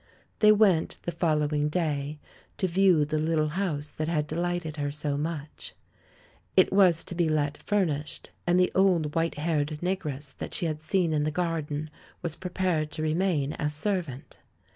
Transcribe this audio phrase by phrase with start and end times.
[0.39, 2.17] They went, the following day,
[2.57, 5.75] to view the lit tle house that had delighted her so much.
[6.57, 10.81] It was to be let furnished, and the old, white haired negress that she had
[10.81, 11.91] seen in the garden
[12.23, 14.39] was pre pared to remain as servant.